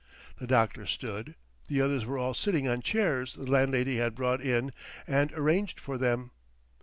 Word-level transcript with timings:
The 0.39 0.47
doctor 0.47 0.87
stood, 0.87 1.35
the 1.67 1.79
others 1.79 2.05
were 2.05 2.17
all 2.17 2.33
sitting 2.33 2.67
on 2.67 2.81
chairs 2.81 3.35
the 3.35 3.45
landlady 3.45 3.97
had 3.97 4.15
brought 4.15 4.41
in 4.41 4.73
and 5.05 5.31
arranged 5.33 5.79
for 5.79 5.95
them. 5.99 6.31